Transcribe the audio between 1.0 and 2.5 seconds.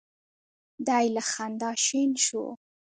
له خندا شین شو.